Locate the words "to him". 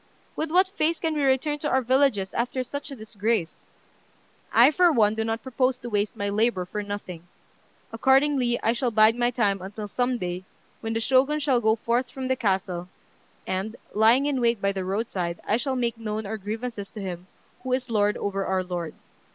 16.89-17.27